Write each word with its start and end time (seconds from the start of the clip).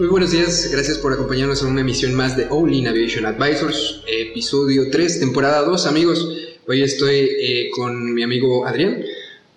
Muy 0.00 0.08
buenos 0.08 0.30
días, 0.30 0.70
gracias 0.72 0.96
por 0.96 1.12
acompañarnos 1.12 1.60
en 1.60 1.68
una 1.68 1.82
emisión 1.82 2.14
más 2.14 2.34
de 2.34 2.46
All 2.48 2.72
In 2.72 2.88
Aviation 2.88 3.26
Advisors, 3.26 4.00
episodio 4.06 4.90
3, 4.90 5.20
temporada 5.20 5.60
2, 5.60 5.84
amigos. 5.84 6.26
Hoy 6.66 6.82
estoy 6.82 7.28
eh, 7.38 7.68
con 7.76 8.14
mi 8.14 8.22
amigo 8.22 8.66
Adrián. 8.66 9.04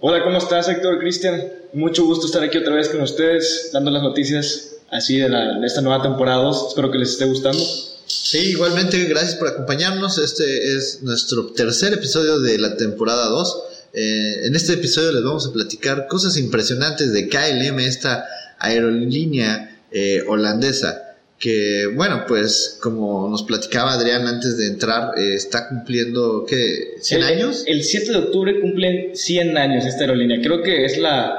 Hola, 0.02 0.21
¿cómo 0.21 0.39
estás, 0.39 0.67
Héctor? 0.67 0.99
Cristian, 0.99 1.41
mucho 1.71 2.03
gusto 2.03 2.25
estar 2.25 2.43
aquí 2.43 2.57
otra 2.57 2.75
vez 2.75 2.89
con 2.89 2.99
ustedes, 2.99 3.69
dando 3.71 3.89
las 3.89 4.03
noticias 4.03 4.79
así 4.91 5.17
de, 5.17 5.29
la, 5.29 5.59
de 5.61 5.66
esta 5.66 5.79
nueva 5.79 6.03
temporada 6.03 6.44
2. 6.44 6.66
Espero 6.67 6.91
que 6.91 6.97
les 6.97 7.11
esté 7.11 7.23
gustando. 7.23 7.63
Sí, 8.05 8.39
igualmente, 8.49 9.02
gracias 9.05 9.35
por 9.35 9.47
acompañarnos. 9.47 10.17
Este 10.17 10.75
es 10.75 11.03
nuestro 11.03 11.53
tercer 11.53 11.94
episodio 11.94 12.41
de 12.41 12.57
la 12.57 12.75
temporada 12.75 13.30
2. 13.30 13.63
Eh, 13.94 14.41
en 14.47 14.57
este 14.57 14.73
episodio 14.73 15.13
les 15.13 15.23
vamos 15.23 15.47
a 15.47 15.53
platicar 15.53 16.07
cosas 16.07 16.35
impresionantes 16.35 17.13
de 17.13 17.30
KLM, 17.30 17.80
esta 17.80 18.25
aerolínea 18.59 19.72
eh, 19.93 20.23
holandesa, 20.27 21.17
que 21.38 21.88
bueno, 21.93 22.23
pues 22.27 22.79
como 22.81 23.29
nos 23.29 23.43
platicaba 23.43 23.94
Adrián 23.94 24.25
antes 24.27 24.58
de 24.58 24.67
entrar, 24.67 25.11
eh, 25.17 25.36
está 25.36 25.67
cumpliendo, 25.67 26.45
¿qué? 26.47 26.95
¿100 26.99 27.16
el, 27.17 27.23
años? 27.23 27.63
El 27.67 27.83
7 27.83 28.11
de 28.11 28.17
octubre 28.17 28.59
cumplen 28.61 29.11
100 29.14 29.58
años 29.58 29.86
esta 29.86 30.02
aerolínea. 30.02 30.39
Creo 30.41 30.61
que 30.64 30.86
es 30.86 30.97
la, 30.97 31.38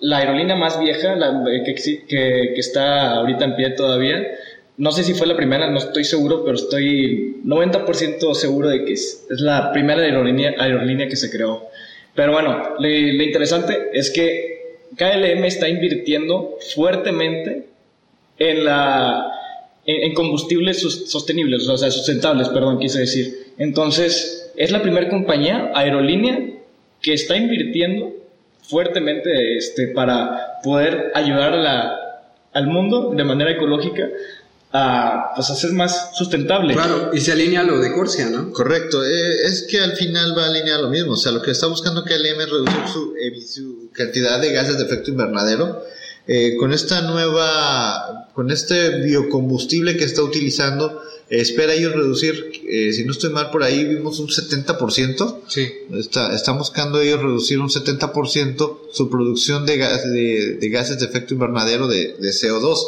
la 0.00 0.18
aerolínea 0.18 0.56
más 0.56 0.80
vieja 0.80 1.14
la, 1.14 1.44
eh, 1.52 1.62
que, 1.64 1.74
que, 1.74 2.52
que 2.54 2.60
está 2.60 3.12
ahorita 3.12 3.44
en 3.44 3.56
pie 3.56 3.70
todavía. 3.70 4.22
No 4.76 4.90
sé 4.90 5.04
si 5.04 5.14
fue 5.14 5.26
la 5.26 5.36
primera, 5.36 5.70
no 5.70 5.78
estoy 5.78 6.04
seguro, 6.04 6.42
pero 6.44 6.56
estoy 6.56 7.42
90% 7.44 8.34
seguro 8.34 8.70
de 8.70 8.84
que 8.84 8.94
es, 8.94 9.26
es, 9.30 9.40
la 9.40 9.72
primera 9.72 10.00
aerolínea, 10.00 10.54
aerolínea 10.58 11.06
que 11.06 11.16
se 11.16 11.30
creó. 11.30 11.68
Pero 12.14 12.32
bueno, 12.32 12.76
lo 12.78 12.88
interesante 12.88 13.90
es 13.92 14.10
que 14.10 14.78
KLM 14.96 15.44
está 15.44 15.68
invirtiendo 15.68 16.56
fuertemente 16.74 17.73
en, 18.38 18.64
la, 18.64 19.26
en, 19.84 20.10
en 20.10 20.14
combustibles 20.14 20.80
sostenibles, 20.80 21.68
o 21.68 21.76
sea, 21.76 21.90
sustentables, 21.90 22.48
perdón, 22.48 22.78
quise 22.78 23.00
decir. 23.00 23.52
Entonces, 23.58 24.52
es 24.56 24.70
la 24.70 24.82
primera 24.82 25.08
compañía 25.08 25.72
aerolínea 25.74 26.38
que 27.00 27.12
está 27.12 27.36
invirtiendo 27.36 28.12
fuertemente 28.62 29.58
este, 29.58 29.88
para 29.88 30.60
poder 30.62 31.12
ayudar 31.14 31.52
a 31.52 31.56
la, 31.56 31.98
al 32.52 32.66
mundo 32.66 33.12
de 33.14 33.24
manera 33.24 33.50
ecológica 33.50 34.08
a, 34.72 35.32
pues, 35.36 35.50
a 35.50 35.54
ser 35.54 35.72
más 35.72 36.16
sustentable. 36.16 36.74
Claro, 36.74 37.10
y 37.12 37.20
se 37.20 37.32
alinea 37.32 37.60
a 37.60 37.64
lo 37.64 37.78
de 37.78 37.92
Corsia, 37.92 38.28
¿no? 38.30 38.50
Correcto, 38.52 39.04
eh, 39.04 39.44
es 39.44 39.66
que 39.70 39.80
al 39.80 39.92
final 39.92 40.36
va 40.36 40.46
a 40.46 40.48
alinear 40.48 40.80
lo 40.80 40.88
mismo, 40.88 41.12
o 41.12 41.16
sea, 41.16 41.30
lo 41.30 41.42
que 41.42 41.52
está 41.52 41.66
buscando 41.66 42.04
KLM 42.04 42.40
es 42.40 42.50
reducir 42.50 42.88
su, 42.92 43.14
eh, 43.16 43.40
su 43.40 43.90
cantidad 43.92 44.40
de 44.40 44.52
gases 44.52 44.78
de 44.78 44.84
efecto 44.84 45.10
invernadero. 45.10 45.84
Eh, 46.26 46.56
con 46.58 46.72
esta 46.72 47.02
nueva, 47.02 48.30
con 48.32 48.50
este 48.50 49.02
biocombustible 49.02 49.96
que 49.96 50.04
está 50.04 50.22
utilizando, 50.22 51.02
eh, 51.28 51.40
espera 51.40 51.74
ellos 51.74 51.92
reducir, 51.92 52.62
eh, 52.66 52.92
si 52.94 53.04
no 53.04 53.12
estoy 53.12 53.30
mal 53.30 53.50
por 53.50 53.62
ahí, 53.62 53.84
vimos 53.84 54.18
un 54.20 54.28
70%. 54.28 55.42
Sí. 55.48 55.70
Está, 55.92 56.34
están 56.34 56.56
buscando 56.56 57.00
ellos 57.00 57.20
reducir 57.20 57.58
un 57.60 57.68
70% 57.68 58.78
su 58.90 59.10
producción 59.10 59.66
de, 59.66 59.76
gas, 59.76 60.04
de, 60.04 60.56
de, 60.60 60.68
gases 60.70 60.98
de 60.98 61.06
efecto 61.06 61.34
invernadero 61.34 61.88
de, 61.88 62.14
de, 62.18 62.30
CO2. 62.30 62.78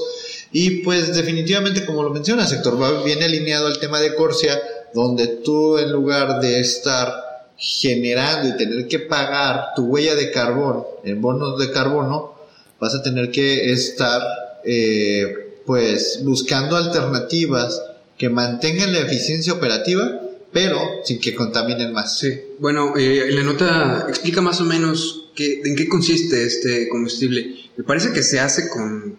Y 0.52 0.82
pues 0.82 1.14
definitivamente, 1.14 1.84
como 1.84 2.02
lo 2.02 2.10
menciona 2.10 2.46
sector, 2.46 2.80
va 2.80 3.02
bien 3.02 3.22
alineado 3.22 3.66
al 3.66 3.78
tema 3.78 4.00
de 4.00 4.14
Corsia, 4.14 4.58
donde 4.94 5.26
tú 5.26 5.76
en 5.76 5.92
lugar 5.92 6.40
de 6.40 6.60
estar 6.60 7.12
generando 7.58 8.48
y 8.48 8.56
tener 8.56 8.86
que 8.86 8.98
pagar 9.00 9.72
tu 9.74 9.84
huella 9.84 10.14
de 10.14 10.30
carbón 10.30 10.84
en 11.04 11.20
bonos 11.20 11.58
de 11.58 11.70
carbono, 11.70 12.35
vas 12.80 12.94
a 12.94 13.02
tener 13.02 13.30
que 13.30 13.72
estar 13.72 14.22
eh, 14.64 15.60
pues 15.64 16.20
buscando 16.22 16.76
alternativas 16.76 17.82
que 18.16 18.28
mantengan 18.28 18.92
la 18.92 19.00
eficiencia 19.00 19.52
operativa 19.52 20.20
pero 20.56 21.02
sin 21.04 21.20
que 21.20 21.34
contaminen 21.34 21.92
más. 21.92 22.18
Sí. 22.18 22.32
Bueno, 22.58 22.94
eh, 22.96 23.28
la 23.30 23.42
nota 23.42 24.06
explica 24.08 24.40
más 24.40 24.58
o 24.62 24.64
menos 24.64 25.26
qué, 25.34 25.60
en 25.62 25.76
qué 25.76 25.86
consiste 25.86 26.44
este 26.44 26.88
combustible. 26.88 27.54
Me 27.76 27.84
parece 27.84 28.10
que 28.10 28.22
se 28.22 28.40
hace 28.40 28.70
con, 28.70 29.18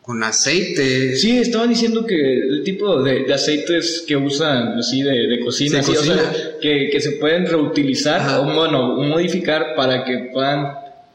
con 0.00 0.22
aceite. 0.22 1.16
Sí, 1.16 1.38
estaban 1.38 1.70
diciendo 1.70 2.06
que 2.06 2.14
el 2.14 2.62
tipo 2.62 3.02
de, 3.02 3.24
de 3.24 3.34
aceites 3.34 4.04
que 4.06 4.16
usan 4.16 4.78
así 4.78 5.02
de, 5.02 5.26
de 5.26 5.40
cocina, 5.44 5.82
sí, 5.82 5.90
así, 5.90 5.98
cocina. 5.98 6.30
O 6.30 6.34
sea, 6.34 6.58
que, 6.62 6.88
que, 6.92 7.00
se 7.00 7.12
pueden 7.12 7.46
reutilizar 7.46 8.20
Ajá. 8.20 8.40
o 8.42 8.44
bueno, 8.44 8.94
modificar 9.02 9.74
para 9.74 10.04
que 10.04 10.30
puedan 10.32 10.68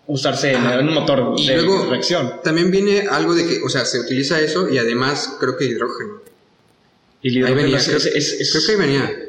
usarse 0.07 0.55
Ajá. 0.55 0.79
en 0.79 0.87
un 0.87 0.93
motor 0.93 1.33
y 1.37 1.47
de 1.47 1.61
luego, 1.61 1.85
reacción. 1.89 2.41
También 2.43 2.71
viene 2.71 3.07
algo 3.09 3.33
de 3.35 3.45
que, 3.47 3.61
o 3.63 3.69
sea, 3.69 3.85
se 3.85 3.99
utiliza 3.99 4.39
eso 4.41 4.69
y 4.69 4.77
además 4.77 5.35
creo 5.39 5.57
que 5.57 5.65
hidrógeno. 5.65 6.21
Y 7.21 7.29
el 7.29 7.33
Ahí 7.35 7.39
hidrógeno 7.53 7.61
venía, 7.63 7.77
es, 7.77 7.85
creo, 7.85 7.97
es, 7.97 8.05
es, 8.07 8.33
es, 8.41 8.51
creo 8.51 8.65
que 8.65 8.71
ahí 8.71 8.77
venía. 8.89 9.19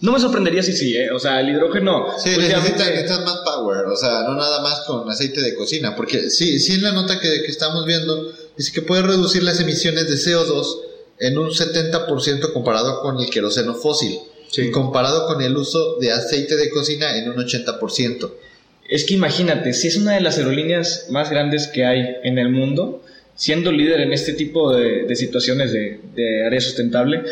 No 0.00 0.12
me 0.12 0.20
sorprendería 0.20 0.62
si 0.62 0.74
sí, 0.74 0.96
¿eh? 0.96 1.10
O 1.10 1.18
sea, 1.18 1.40
el 1.40 1.48
hidrógeno. 1.48 2.06
Sí, 2.22 2.30
necesitas, 2.30 2.86
necesitas, 2.88 3.24
más 3.24 3.38
power, 3.44 3.86
o 3.86 3.96
sea, 3.96 4.22
no 4.22 4.36
nada 4.36 4.60
más 4.62 4.82
con 4.86 5.10
aceite 5.10 5.40
de 5.40 5.56
cocina, 5.56 5.96
porque 5.96 6.30
sí, 6.30 6.60
sí 6.60 6.74
en 6.74 6.82
la 6.82 6.92
nota 6.92 7.18
que, 7.18 7.42
que 7.42 7.50
estamos 7.50 7.84
viendo 7.84 8.32
dice 8.56 8.72
que 8.72 8.82
puede 8.82 9.02
reducir 9.02 9.42
las 9.42 9.58
emisiones 9.60 10.08
de 10.08 10.14
CO2 10.14 10.82
en 11.20 11.36
un 11.38 11.50
70% 11.50 12.52
comparado 12.52 13.00
con 13.00 13.18
el 13.18 13.28
queroseno 13.30 13.74
fósil 13.74 14.18
Sí. 14.50 14.62
y 14.62 14.70
comparado 14.70 15.26
con 15.26 15.42
el 15.42 15.54
uso 15.56 15.96
de 15.96 16.10
aceite 16.10 16.56
de 16.56 16.70
cocina 16.70 17.18
en 17.18 17.28
un 17.28 17.36
80%. 17.36 18.30
Es 18.88 19.04
que 19.04 19.14
imagínate, 19.14 19.74
si 19.74 19.88
es 19.88 19.98
una 19.98 20.14
de 20.14 20.22
las 20.22 20.38
aerolíneas 20.38 21.08
más 21.10 21.30
grandes 21.30 21.68
que 21.68 21.84
hay 21.84 22.16
en 22.24 22.38
el 22.38 22.48
mundo, 22.48 23.04
siendo 23.34 23.70
líder 23.70 24.00
en 24.00 24.12
este 24.12 24.32
tipo 24.32 24.74
de, 24.74 25.04
de 25.04 25.14
situaciones 25.14 25.72
de, 25.72 26.00
de, 26.14 26.46
área 26.46 26.60
sustentable, 26.60 27.22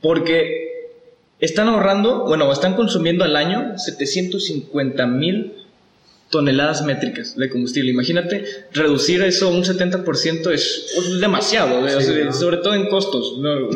porque 0.00 0.96
están 1.38 1.68
ahorrando, 1.68 2.24
bueno, 2.26 2.50
están 2.50 2.74
consumiendo 2.74 3.24
al 3.24 3.36
año 3.36 3.78
750 3.78 5.06
mil 5.06 5.52
toneladas 6.30 6.82
métricas 6.82 7.36
de 7.36 7.50
combustible. 7.50 7.90
Imagínate, 7.90 8.44
reducir 8.72 9.22
eso 9.22 9.50
un 9.50 9.64
70% 9.64 10.50
es, 10.50 10.94
es 10.96 11.20
demasiado, 11.20 11.86
sí, 11.86 11.94
o 11.94 12.00
sea, 12.00 12.24
¿no? 12.24 12.32
sobre 12.32 12.56
todo 12.56 12.74
en 12.74 12.88
costos. 12.88 13.38
¿no? 13.38 13.70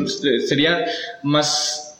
Sería 0.45 0.85
más 1.21 1.99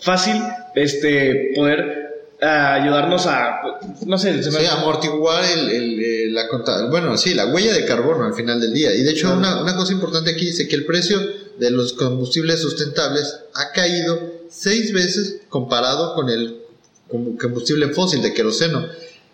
fácil 0.00 0.34
este, 0.74 1.52
poder 1.54 2.07
Uh, 2.40 2.46
ayudarnos 2.46 3.26
a 3.26 3.62
no 4.06 4.16
sé 4.16 4.40
sí, 4.44 4.66
amortiguar 4.66 5.44
el, 5.44 5.70
el, 5.70 6.04
el, 6.04 6.34
la 6.34 6.46
bueno 6.88 7.18
sí 7.18 7.34
la 7.34 7.46
huella 7.46 7.72
de 7.72 7.84
carbono 7.84 8.26
al 8.26 8.34
final 8.34 8.60
del 8.60 8.72
día 8.72 8.94
y 8.94 9.02
de 9.02 9.10
hecho 9.10 9.26
uh 9.26 9.32
-huh. 9.32 9.38
una, 9.38 9.60
una, 9.60 9.74
cosa 9.74 9.92
importante 9.92 10.30
aquí 10.30 10.46
dice 10.46 10.68
que 10.68 10.76
el 10.76 10.86
precio 10.86 11.18
de 11.58 11.70
los 11.72 11.94
combustibles 11.94 12.60
sustentables 12.60 13.40
ha 13.54 13.72
caído 13.72 14.44
seis 14.48 14.92
veces 14.92 15.40
comparado 15.48 16.14
con 16.14 16.28
el 16.28 16.60
combustible 17.40 17.88
fósil 17.88 18.22
de 18.22 18.32
queroseno 18.32 18.86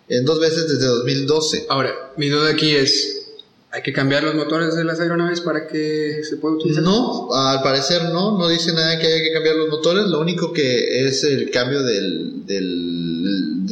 en 0.08 0.24
dos 0.24 0.40
veces 0.40 0.66
desde 0.66 0.86
2012 0.86 1.66
ahora 1.68 1.90
mi 2.16 2.30
duda 2.30 2.52
aquí 2.52 2.74
es 2.74 3.13
¿Hay 3.74 3.82
que 3.82 3.92
cambiar 3.92 4.22
los 4.22 4.36
motores 4.36 4.76
de 4.76 4.84
las 4.84 5.00
aeronaves 5.00 5.40
para 5.40 5.66
que 5.66 6.20
se 6.22 6.36
pueda 6.36 6.54
utilizar? 6.54 6.84
No, 6.84 7.28
al 7.34 7.60
parecer 7.60 8.04
no, 8.04 8.38
no 8.38 8.48
dice 8.48 8.72
nada 8.72 9.00
que 9.00 9.08
haya 9.08 9.20
que 9.20 9.32
cambiar 9.32 9.56
los 9.56 9.68
motores, 9.68 10.04
lo 10.04 10.20
único 10.20 10.52
que 10.52 11.08
es 11.08 11.24
el 11.24 11.50
cambio 11.50 11.82
del, 11.82 12.46
del, 12.46 13.66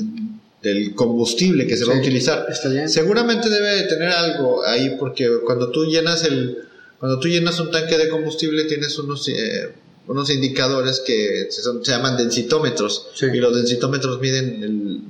del 0.61 0.95
combustible 0.97 1.69
que 1.69 1.77
se 1.77 1.85
sí, 1.85 1.89
va 1.89 1.95
a 1.95 2.01
utilizar. 2.01 2.47
Está 2.51 2.69
bien. 2.69 2.89
Seguramente 2.89 3.49
debe 3.49 3.77
de 3.77 3.83
tener 3.85 4.09
algo 4.09 4.65
ahí 4.67 4.97
porque 4.99 5.31
cuando 5.45 5.71
tú 5.71 5.85
llenas 5.85 6.25
el 6.25 6.59
cuando 6.99 7.21
tú 7.21 7.29
llenas 7.29 7.61
un 7.61 7.71
tanque 7.71 7.97
de 7.97 8.09
combustible 8.09 8.65
tienes 8.65 8.99
unos 8.99 9.29
eh, 9.29 9.69
unos 10.09 10.31
indicadores 10.31 10.99
que 11.07 11.47
se, 11.49 11.63
son, 11.63 11.85
se 11.85 11.93
llaman 11.93 12.17
densitómetros 12.17 13.07
sí. 13.15 13.27
y 13.33 13.37
los 13.37 13.55
densitómetros 13.55 14.21
miden 14.21 14.65
el, 14.65 15.01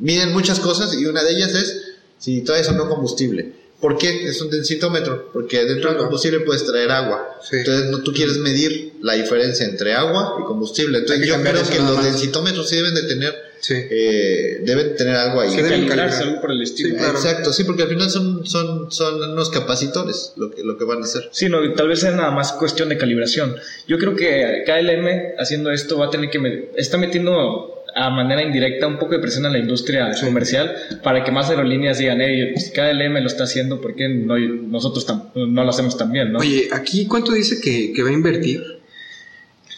miden 0.00 0.32
muchas 0.32 0.58
cosas 0.58 0.94
y 0.98 1.04
una 1.04 1.22
de 1.22 1.32
ellas 1.32 1.54
es 1.54 1.82
si 2.16 2.40
traes 2.40 2.66
o 2.70 2.72
no 2.72 2.88
combustible. 2.88 3.67
¿Por 3.80 3.96
qué 3.96 4.26
es 4.28 4.40
un 4.42 4.50
densitómetro? 4.50 5.30
Porque 5.32 5.64
dentro 5.64 5.90
del 5.90 5.98
combustible 5.98 6.40
puedes 6.40 6.66
traer 6.66 6.90
agua. 6.90 7.38
Sí. 7.48 7.56
Entonces 7.58 7.90
no, 7.90 8.02
tú 8.02 8.12
quieres 8.12 8.38
medir 8.38 8.94
la 9.02 9.14
diferencia 9.14 9.64
entre 9.66 9.94
agua 9.94 10.36
y 10.40 10.44
combustible. 10.44 10.98
Entonces 10.98 11.26
yo 11.28 11.40
creo 11.40 11.62
que 11.62 11.78
los 11.78 12.02
densitómetros 12.04 12.68
sí 12.68 12.76
deben 12.76 12.94
de 12.94 13.02
tener 13.04 13.48
Sí. 13.60 13.74
eh, 13.74 14.60
deben 14.62 14.94
tener 14.94 15.16
algo 15.16 15.40
ahí. 15.40 15.50
Se 15.50 15.56
deben 15.64 15.80
Calibrarse, 15.88 16.10
calibrar. 16.18 16.28
algo 16.28 16.40
por 16.40 16.50
el 16.52 16.62
estilo. 16.62 16.90
Sí, 16.90 16.94
claro. 16.96 17.14
Exacto, 17.18 17.52
sí, 17.52 17.64
porque 17.64 17.82
al 17.82 17.88
final 17.88 18.08
son, 18.08 18.46
son, 18.46 18.90
son 18.92 19.20
unos 19.32 19.50
capacitores 19.50 20.32
lo 20.36 20.50
que, 20.52 20.62
lo 20.62 20.78
que 20.78 20.84
van 20.84 20.98
a 21.02 21.04
hacer. 21.04 21.28
Sí, 21.32 21.48
no, 21.48 21.58
tal 21.74 21.88
vez 21.88 21.98
sea 22.00 22.12
nada 22.12 22.30
más 22.30 22.52
cuestión 22.52 22.88
de 22.88 22.96
calibración. 22.98 23.56
Yo 23.88 23.98
creo 23.98 24.14
que 24.14 24.62
KLM 24.64 25.34
haciendo 25.40 25.72
esto 25.72 25.98
va 25.98 26.06
a 26.06 26.10
tener 26.10 26.30
que... 26.30 26.38
me- 26.38 26.66
está 26.76 26.98
metiendo 26.98 27.77
a 27.98 28.10
manera 28.10 28.42
indirecta 28.42 28.86
un 28.86 28.98
poco 28.98 29.12
de 29.12 29.18
presión 29.18 29.44
a 29.46 29.50
la 29.50 29.58
industria 29.58 30.10
comercial 30.24 30.72
para 31.02 31.24
que 31.24 31.30
más 31.32 31.50
aerolíneas 31.50 31.98
digan, 31.98 32.20
hey, 32.20 32.52
si 32.56 32.70
KLM 32.72 33.14
lo 33.20 33.26
está 33.26 33.44
haciendo, 33.44 33.80
¿por 33.80 33.94
qué 33.96 34.08
no, 34.08 34.38
nosotros 34.38 35.06
tam- 35.06 35.30
no 35.34 35.64
lo 35.64 35.70
hacemos 35.70 35.96
también, 35.98 36.32
no? 36.32 36.38
Oye, 36.38 36.68
aquí 36.72 37.06
cuánto 37.06 37.32
dice 37.32 37.60
que, 37.60 37.92
que 37.92 38.02
va 38.02 38.10
a 38.10 38.12
invertir? 38.12 38.62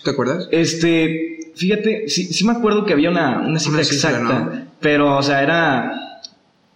¿Te 0.05 0.11
acuerdas? 0.11 0.49
Este, 0.51 1.51
fíjate, 1.57 2.09
sí, 2.09 2.25
sí 2.33 2.45
me 2.47 2.53
acuerdo 2.53 2.85
que 2.85 2.93
había 2.93 3.11
una, 3.11 3.41
una 3.41 3.59
cifra 3.59 3.79
Una 3.81 3.85
cifra, 3.85 4.11
exacta, 4.11 4.39
¿no? 4.41 4.67
pero, 4.81 5.17
o 5.19 5.23
sea, 5.23 5.43
era... 5.43 6.00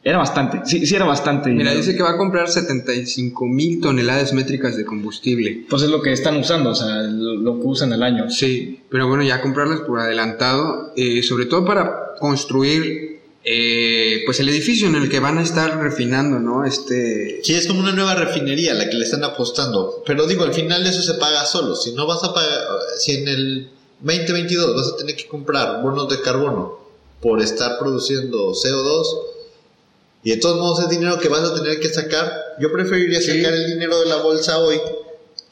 Era 0.07 0.19
bastante, 0.19 0.61
sí, 0.67 0.87
sí 0.87 0.95
era 0.95 1.07
bastante. 1.07 1.49
Mira, 1.49 1.75
dice 1.75 1.97
que 1.97 2.03
va 2.03 2.11
a 2.11 2.17
comprar 2.19 2.51
75 2.51 3.47
mil 3.47 3.81
toneladas 3.81 4.35
métricas 4.35 4.77
de 4.77 4.85
combustible. 4.85 5.65
Pues 5.69 5.83
es 5.83 5.89
lo 5.89 6.03
que 6.03 6.13
están 6.13 6.37
usando, 6.37 6.71
o 6.71 6.75
sea, 6.75 7.03
lo, 7.05 7.35
lo 7.37 7.59
que 7.59 7.67
usan 7.67 7.91
al 7.95 8.03
año. 8.03 8.31
Sí, 8.31 8.81
pero 8.91 9.09
bueno, 9.09 9.23
ya 9.23 9.41
comprarlas 9.41 9.81
por 9.81 10.01
adelantado, 10.01 10.93
eh, 10.95 11.23
sobre 11.23 11.47
todo 11.47 11.65
para 11.65 12.17
construir 12.21 13.15
eh, 13.47 14.23
pues 14.25 14.41
el 14.41 14.49
edificio 14.49 14.89
en 14.89 14.95
el 14.95 15.09
que 15.09 15.21
van 15.21 15.39
a 15.39 15.43
estar 15.43 15.79
refinando, 15.79 16.39
¿no? 16.39 16.65
Este... 16.65 17.41
Sí, 17.43 17.55
es 17.55 17.67
como 17.67 17.81
una 17.81 17.93
nueva 17.93 18.15
refinería 18.15 18.73
a 18.73 18.75
la 18.75 18.89
que 18.89 18.97
le 18.97 19.05
están 19.05 19.23
apostando. 19.23 20.03
Pero 20.07 20.27
digo, 20.27 20.45
al 20.45 20.55
final 20.55 20.87
eso 20.87 21.03
se 21.03 21.15
paga 21.15 21.45
solo. 21.45 21.77
Si 21.77 21.93
no 21.93 22.07
vas 22.07 22.25
a 22.25 22.33
pagar, 22.33 22.59
si 22.99 23.13
en 23.13 23.29
el 23.29 23.71
2022 24.01 24.77
vas 24.77 24.93
a 24.93 24.97
tener 24.97 25.17
que 25.17 25.27
comprar 25.27 25.83
bonos 25.83 26.09
de 26.09 26.21
carbono 26.21 26.79
por 27.21 27.41
estar 27.43 27.79
produciendo 27.79 28.53
CO2, 28.53 29.34
y 30.25 30.31
de 30.31 30.37
todos 30.39 30.59
modos 30.59 30.81
es 30.85 30.89
dinero 30.89 31.19
que 31.21 31.29
vas 31.29 31.43
a 31.49 31.55
tener 31.55 31.79
que 31.79 31.89
sacar, 31.89 32.33
yo 32.59 32.73
preferiría 32.73 33.21
Sí. 33.21 33.39
sacar 33.39 33.55
el 33.55 33.67
dinero 33.67 34.01
de 34.01 34.07
la 34.07 34.17
bolsa 34.17 34.59
hoy 34.59 34.81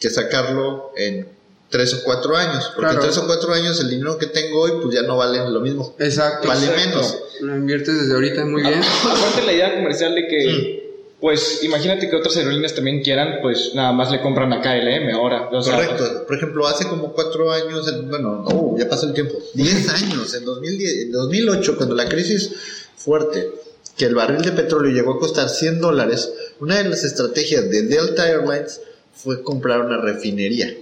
que 0.01 0.11
sacarlo 0.11 0.91
en 0.97 1.29
tres 1.71 1.95
o 1.95 2.03
cuatro 2.05 2.37
años. 2.37 2.65
Porque 2.75 2.81
Claro. 2.91 2.95
en 2.97 3.01
tres 3.01 3.19
o 3.19 3.27
cuatro 3.27 3.53
años 3.53 3.79
el 3.81 3.89
dinero 3.91 4.19
que 4.19 4.27
tengo 4.27 4.61
hoy 4.61 4.73
pues 4.83 4.95
ya 4.95 5.03
no 5.03 5.17
vale 5.17 5.39
lo 5.49 5.61
mismo. 5.61 5.95
Exacto. 5.99 6.49
Vale 6.49 6.67
exacto. 6.67 6.89
menos. 6.89 7.19
Lo 7.41 7.57
inviertes 7.57 8.01
desde 8.01 8.15
ahorita 8.15 8.45
muy 8.45 8.63
bien. 8.63 8.81
Aparte 9.05 9.47
la 9.47 9.53
idea 9.53 9.75
comercial 9.77 10.15
de 10.15 10.27
que, 10.29 10.83
pues 11.21 11.63
imagínate 11.63 12.11
que 12.11 12.17
otras 12.17 12.37
aerolíneas 12.37 12.75
también 12.75 13.03
quieran, 13.03 13.39
pues 13.43 13.73
nada 13.75 13.93
más 13.93 14.11
le 14.11 14.21
compran 14.21 14.53
a 14.53 14.61
KLM 14.61 15.13
ahora. 15.15 15.49
o 15.53 15.63
sea, 15.63 15.75
Correcto. 15.77 16.25
Por 16.27 16.37
ejemplo, 16.37 16.67
hace 16.67 16.87
como 16.89 17.13
cuatro 17.13 17.51
años, 17.53 17.87
en- 17.89 18.09
bueno, 18.11 18.45
no, 18.49 18.77
ya 18.79 18.89
pasó 18.89 19.07
el 19.07 19.15
tiempo. 19.15 19.35
Diez 19.55 19.89
años, 19.89 20.35
en 20.35 20.45
2010, 20.45 21.03
en 21.03 21.13
2008, 21.13 21.77
cuando 21.77 21.95
la 21.95 22.09
crisis 22.09 22.51
fuerte, 22.97 23.51
que 23.97 24.05
el 24.07 24.15
barril 24.15 24.43
de 24.43 24.53
petróleo 24.53 24.93
llegó 24.93 25.15
a 25.15 25.19
costar 25.21 25.49
100 25.49 25.81
dólares, 25.81 26.31
una 26.61 26.79
de 26.79 26.85
las 26.89 27.05
estrategias 27.05 27.69
de 27.71 27.83
Delta 27.83 28.29
Airlines 28.29 28.81
fue 29.15 29.43
comprar 29.43 29.81
una 29.83 29.99
refinería 29.99 30.75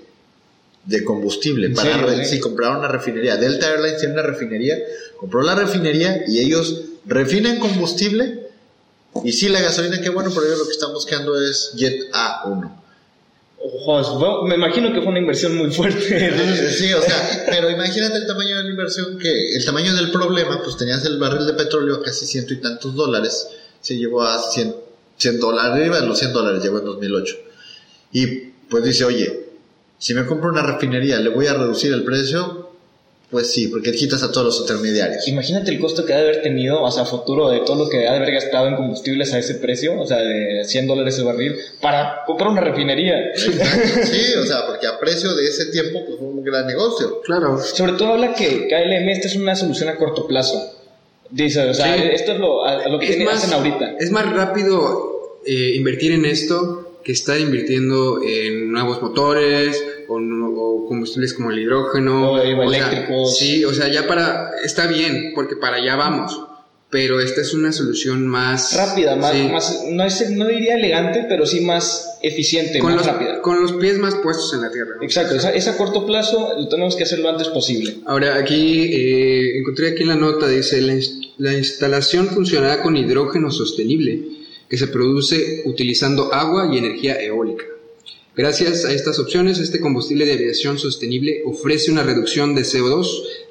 de 0.85 1.05
combustible. 1.05 1.67
¿En 1.67 1.75
Para 1.75 1.93
serio, 1.93 2.07
re- 2.07 2.23
eh? 2.23 2.25
sí, 2.25 2.41
compraron 2.41 2.79
una 2.79 2.89
refinería. 2.89 3.37
Delta 3.37 3.69
Airlines 3.71 3.99
tiene 3.99 4.15
una 4.15 4.23
refinería, 4.23 4.79
compró 5.19 5.43
la 5.43 5.55
refinería 5.55 6.25
y 6.27 6.39
ellos 6.41 6.83
refinan 7.07 7.59
combustible. 7.59 8.49
Y 9.25 9.33
sí, 9.33 9.49
la 9.49 9.61
gasolina, 9.61 10.01
qué 10.01 10.09
bueno, 10.09 10.31
pero 10.33 10.47
ellos 10.47 10.59
lo 10.61 10.65
que 10.67 10.71
están 10.73 10.93
buscando 10.93 11.39
es 11.43 11.73
Jet 11.77 12.11
A1. 12.13 12.80
Me 14.47 14.55
imagino 14.55 14.93
que 14.93 15.01
fue 15.01 15.09
una 15.09 15.19
inversión 15.19 15.57
muy 15.57 15.71
fuerte. 15.71 16.71
Sí, 16.71 16.93
o 16.95 17.03
sea, 17.03 17.45
pero 17.47 17.71
imagínate 17.71 18.17
el 18.17 18.27
tamaño 18.27 18.57
de 18.57 18.65
la 18.65 18.71
inversión 18.71 19.19
que, 19.19 19.55
el 19.55 19.65
tamaño 19.65 19.95
del 19.95 20.11
problema, 20.11 20.62
pues 20.62 20.77
tenías 20.77 21.05
el 21.05 21.19
barril 21.19 21.47
de 21.47 21.53
petróleo 21.53 21.97
a 21.97 22.03
casi 22.03 22.27
ciento 22.27 22.55
y 22.55 22.61
tantos 22.61 22.95
dólares, 22.95 23.49
se 23.81 23.99
llevó 23.99 24.23
a 24.23 24.39
100, 24.39 24.75
100 25.17 25.41
dólares, 25.41 25.73
arriba 25.73 26.01
de 26.01 26.07
los 26.07 26.19
100 26.19 26.33
dólares, 26.33 26.62
llegó 26.62 26.79
en 26.79 26.85
2008. 26.87 27.37
Y 28.12 28.27
pues 28.71 28.83
dice, 28.83 29.05
oye, 29.05 29.49
si 29.99 30.15
me 30.15 30.25
compro 30.25 30.49
una 30.49 30.63
refinería, 30.63 31.21
¿le 31.21 31.29
voy 31.29 31.47
a 31.47 31.55
reducir 31.55 31.93
el 31.93 32.05
precio? 32.05 32.69
Pues 33.31 33.53
sí, 33.53 33.69
porque 33.69 33.93
quitas 33.93 34.25
a 34.25 34.32
todos 34.32 34.44
los 34.47 34.61
intermediarios. 34.62 35.29
imagínate 35.29 35.71
el 35.71 35.79
costo 35.79 36.05
que 36.05 36.12
ha 36.12 36.17
de 36.17 36.23
haber 36.23 36.43
tenido, 36.43 36.82
o 36.82 36.91
sea, 36.91 37.05
futuro 37.05 37.49
de 37.49 37.61
todo 37.61 37.85
lo 37.85 37.88
que 37.88 38.09
ha 38.09 38.12
de 38.12 38.17
haber 38.17 38.32
gastado 38.32 38.67
en 38.67 38.75
combustibles 38.75 39.32
a 39.32 39.38
ese 39.38 39.55
precio, 39.55 40.00
o 40.00 40.05
sea, 40.06 40.19
de 40.19 40.65
100 40.65 40.87
dólares 40.88 41.17
el 41.19 41.27
barril, 41.27 41.55
para 41.81 42.25
comprar 42.27 42.50
una 42.50 42.61
refinería. 42.61 43.15
Exacto, 43.29 44.06
Sí, 44.06 44.35
o 44.43 44.44
sea, 44.44 44.67
porque 44.67 44.88
a 44.88 44.99
precio 44.99 45.32
de 45.37 45.47
ese 45.47 45.67
tiempo, 45.67 46.05
pues 46.05 46.19
fue 46.19 46.27
un 46.27 46.43
gran 46.43 46.67
negocio. 46.67 47.21
Claro. 47.23 47.59
Sobre 47.62 47.93
todo 47.93 48.15
habla 48.15 48.35
que 48.35 48.67
KLM 48.67 49.09
esta 49.11 49.29
es 49.29 49.37
una 49.37 49.55
solución 49.55 49.91
a 49.91 49.97
corto 49.97 50.27
plazo. 50.27 50.75
Dice, 51.31 51.61
o 51.69 51.73
sea, 51.75 51.94
Sí. 51.97 52.03
esto 52.12 52.32
es 52.32 52.41
lo, 52.41 52.65
a- 52.65 52.82
a 52.85 52.88
lo 52.88 52.99
que 52.99 53.05
Es 53.05 53.11
tienen- 53.12 53.27
más, 53.32 53.44
hacen 53.44 53.55
ahorita. 53.55 53.94
es 54.00 54.11
más 54.11 54.29
rápido 54.32 55.38
eh, 55.47 55.73
invertir 55.77 56.11
en 56.12 56.25
esto 56.25 56.99
que 57.05 57.12
estar 57.12 57.38
invirtiendo 57.41 58.21
en 58.27 58.73
nuevos 58.73 59.00
motores 59.00 59.82
o, 60.11 60.87
combustibles 60.89 61.35
como 61.35 61.51
el 61.51 61.59
hidrógeno. 61.61 62.33
O 62.33 62.41
sea, 62.41 62.51
eléctricos. 62.51 63.39
sí, 63.39 63.65
o 63.65 63.73
sea, 63.73 63.89
ya 63.89 64.07
para... 64.07 64.51
Está 64.65 64.87
bien, 64.87 65.33
porque 65.35 65.57
para 65.57 65.77
allá 65.77 65.97
vamos. 65.97 66.41
Pero 66.91 67.21
esta 67.21 67.43
es 67.43 67.55
una 67.55 67.71
solución 67.71 68.27
más... 68.27 68.75
Rápida, 68.77 69.15
más, 69.15 69.33
sí, 69.33 69.49
más 69.53 69.85
no, 69.91 70.05
es, 70.05 70.31
no 70.31 70.49
diría 70.49 70.75
elegante, 70.75 71.25
pero 71.29 71.47
sí 71.47 71.61
más 71.61 72.19
eficiente, 72.21 72.81
con 72.81 72.97
más 72.97 73.07
los, 73.07 73.15
rápida. 73.15 73.41
con 73.43 73.61
los 73.62 73.73
pies 73.75 73.97
más 73.99 74.17
puestos 74.17 74.53
en 74.55 74.62
la 74.62 74.73
tierra. 74.73 74.97
¿no? 74.97 75.03
Exacto, 75.05 75.37
esa- 75.37 75.55
es 75.55 75.69
a 75.69 75.77
corto 75.77 76.05
plazo, 76.05 76.55
lo 76.59 76.67
tenemos 76.69 76.97
que 76.97 77.05
hacer 77.05 77.21
lo 77.21 77.29
antes 77.29 77.47
posible. 77.49 77.99
Ahora, 78.06 78.35
aquí 78.35 78.91
eh, 78.93 79.59
encontré 79.61 79.91
aquí 79.91 80.03
en 80.03 80.09
la 80.09 80.17
nota, 80.17 80.49
dice, 80.49 80.81
la, 80.81 80.99
la 81.39 81.53
instalación 81.56 82.27
funcionará 82.27 82.83
con 82.83 82.97
hidrógeno 82.97 83.53
sostenible, 83.53 84.25
que 84.69 84.77
se 84.77 84.89
produce 84.89 85.63
utilizando 85.67 86.35
agua 86.35 86.71
y 86.75 86.79
energía 86.79 87.21
eólica. 87.23 87.65
Gracias 88.37 88.85
a 88.85 88.93
estas 88.93 89.19
opciones, 89.19 89.59
este 89.59 89.81
combustible 89.81 90.25
de 90.25 90.35
aviación 90.35 90.79
sostenible 90.79 91.43
ofrece 91.44 91.91
una 91.91 92.05
reducción 92.05 92.55
de 92.55 92.62
CO2 92.62 93.06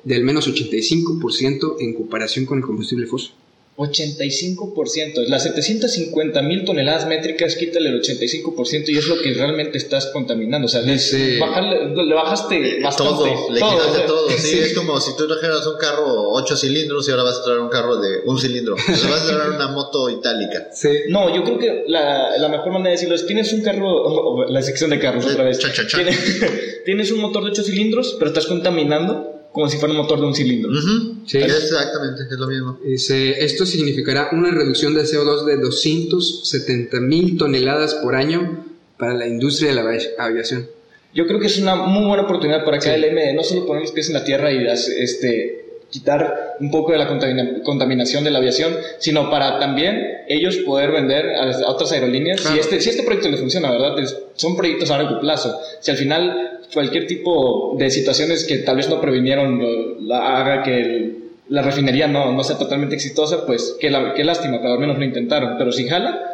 de 0.06 0.16
al 0.16 0.24
menos 0.24 0.48
85% 0.48 1.76
en 1.80 1.94
comparación 1.94 2.46
con 2.46 2.60
el 2.60 2.64
combustible 2.64 3.06
fósil. 3.06 3.32
85%. 3.80 5.28
Las 5.28 5.44
750 5.44 6.42
mil 6.42 6.66
toneladas 6.66 7.08
métricas, 7.08 7.56
quítale 7.56 7.90
el 7.90 8.02
85% 8.02 8.90
y 8.90 8.98
es 8.98 9.08
lo 9.08 9.20
que 9.22 9.34
realmente 9.34 9.78
estás 9.78 10.08
contaminando. 10.08 10.66
O 10.66 10.70
sea, 10.70 10.82
le, 10.82 10.94
Dice- 10.94 11.40
bajarle- 11.40 11.94
le 12.06 12.14
bajaste 12.16 12.80
bastante. 12.82 13.14
Todo, 13.14 13.26
le 13.52 13.60
Todo, 13.60 13.70
quitaste 13.72 13.92
o 13.92 13.94
sea, 13.96 14.06
todo. 14.06 14.30
Sí, 14.30 14.38
sí. 14.38 14.60
es 14.60 14.74
como 14.74 15.00
si 15.00 15.16
tú 15.16 15.28
trajeras 15.28 15.66
un 15.68 15.78
carro 15.78 16.30
8 16.32 16.56
cilindros 16.58 17.08
y 17.08 17.12
ahora 17.12 17.24
vas 17.24 17.38
a 17.40 17.44
traer 17.44 17.60
un 17.60 17.70
carro 17.70 17.98
de 17.98 18.20
un 18.26 18.38
cilindro. 18.40 18.76
Entonces 18.78 19.10
vas 19.10 19.22
a 19.24 19.36
traer 19.36 19.50
una 19.52 19.68
moto 19.70 20.10
itálica. 20.10 20.68
Sí. 20.74 20.90
No, 21.10 21.34
yo 21.36 21.44
creo 21.44 21.58
que 21.60 21.84
la, 21.88 22.38
la 22.38 22.50
mejor 22.50 22.72
manera 22.72 22.90
de 22.90 22.96
decirlo 22.96 23.16
es, 23.16 23.26
tienes 23.26 23.52
un 23.54 23.62
carro, 23.62 23.90
o- 23.90 24.44
o 24.44 24.46
la 24.46 24.62
sección 24.62 24.90
de 24.90 25.00
carros 25.00 25.26
otra 25.26 25.44
vez. 25.46 25.60
Cha, 25.60 25.72
cha, 25.72 25.88
cha. 25.88 25.98
Tienes, 25.98 26.20
tienes 26.86 27.12
un 27.12 27.20
motor 27.22 27.44
de 27.44 27.52
8 27.52 27.64
cilindros, 27.64 28.16
pero 28.20 28.30
estás 28.30 28.46
contaminando 28.46 29.39
como 29.60 29.70
si 29.70 29.78
fuera 29.78 29.92
un 29.94 29.98
motor 30.02 30.20
de 30.20 30.26
un 30.26 30.34
cilindro. 30.36 30.72
Ujú. 30.72 31.16
Sí. 31.26 31.38
Exactamente, 31.38 32.24
es 32.32 32.40
lo 32.40 32.48
mismo. 32.48 32.80
Dice, 32.84 33.44
esto 33.44 33.66
significará 33.66 34.30
una 34.32 34.52
reducción 34.52 34.94
de 34.96 35.04
CO2 35.04 35.46
de 35.46 35.58
270 35.58 37.00
mil 37.02 37.38
toneladas 37.38 37.96
por 37.96 38.16
año 38.16 38.66
para 38.98 39.14
la 39.14 39.28
industria 39.28 39.70
de 39.70 39.76
la 39.76 39.84
avi- 39.84 40.10
aviación. 40.18 40.68
Yo 41.14 41.26
creo 41.28 41.40
que 41.40 41.48
es 41.48 41.58
una 41.60 41.76
muy 41.76 42.06
buena 42.08 42.24
oportunidad 42.24 42.64
para 42.66 42.80
KLM 42.80 43.16
de 43.16 43.34
no 43.34 43.44
solo 43.44 43.66
poner 43.66 43.82
los 43.84 43.92
pies 43.92 44.08
en 44.10 44.14
la 44.14 44.24
tierra 44.24 44.52
y 44.52 44.64
das- 44.64 44.88
este, 44.88 45.82
quitar 45.90 46.56
un 46.60 46.70
poco 46.70 46.92
de 46.92 47.00
la 47.00 47.08
contamina- 47.08 47.64
contaminación 47.64 48.24
de 48.24 48.30
la 48.30 48.38
aviación, 48.38 48.76
sino 49.00 49.30
para 49.32 49.60
también 49.60 49.96
ellos 50.28 50.58
poder 50.58 50.92
vender 50.92 51.30
a, 51.30 51.46
las- 51.48 51.62
a 51.62 51.70
otras 51.70 51.92
aerolíneas. 51.92 52.42
Claro. 52.42 52.56
Si, 52.56 52.60
este, 52.62 52.80
si 52.82 52.90
este 52.92 53.04
proyecto 53.04 53.30
les 53.30 53.40
funciona, 53.40 53.72
¿verdad? 53.72 53.98
Es- 54.00 54.16
son 54.36 54.56
proyectos 54.56 54.92
a 54.92 54.98
largo 55.02 55.20
plazo. 55.20 55.60
Si 55.80 55.90
al 55.90 55.98
final 55.98 56.49
cualquier 56.74 57.08
tipo 57.08 57.76
de 57.78 57.90
situaciones 57.90 58.44
que 58.46 58.58
tal 58.60 58.78
vez 58.78 58.90
no 58.90 59.00
previnieron 59.02 59.60
lo- 59.60 60.00
la, 60.02 60.38
haga 60.38 60.64
que 60.64 60.80
el- 60.80 61.16
la 61.50 61.62
refinería 61.64 62.08
no, 62.08 62.32
no 62.32 62.44
sea 62.44 62.58
totalmente 62.58 62.96
exitosa, 62.96 63.46
pues 63.46 63.76
qué, 63.80 63.90
la- 63.90 64.14
qué 64.14 64.24
lástima, 64.24 64.60
pero 64.62 64.74
al 64.74 64.80
menos 64.80 64.98
lo 64.98 65.04
intentaron. 65.04 65.58
Pero 65.58 65.72
si 65.72 65.88
jala, 65.88 66.26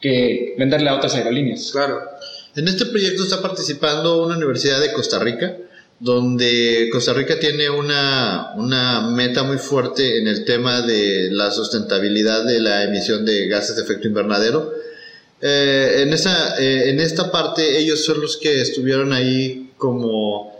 que 0.00 0.54
venderle 0.58 0.88
a 0.90 0.94
otras 0.94 1.14
aerolíneas. 1.16 1.70
Claro. 1.72 1.98
En 2.54 2.68
este 2.68 2.86
proyecto 2.86 3.24
está 3.24 3.42
participando 3.42 4.24
una 4.24 4.36
universidad 4.36 4.80
de 4.80 4.92
Costa 4.92 5.18
Rica, 5.18 5.56
donde 6.00 6.88
Costa 6.92 7.12
Rica 7.12 7.38
tiene 7.40 7.68
una, 7.70 8.52
una 8.56 9.00
meta 9.10 9.42
muy 9.42 9.58
fuerte 9.58 10.18
en 10.18 10.28
el 10.28 10.44
tema 10.44 10.82
de 10.82 11.28
la 11.32 11.50
sustentabilidad 11.50 12.44
de 12.44 12.60
la 12.60 12.84
emisión 12.84 13.24
de 13.24 13.48
gases 13.48 13.74
de 13.76 13.82
efecto 13.82 14.06
invernadero. 14.06 14.72
Eh, 15.40 16.02
en, 16.02 16.12
esa, 16.12 16.58
eh, 16.60 16.90
en 16.90 17.00
esta 17.00 17.30
parte 17.30 17.78
ellos 17.78 18.04
son 18.04 18.20
los 18.20 18.36
que 18.36 18.60
estuvieron 18.60 19.12
ahí 19.12 19.70
como 19.76 20.52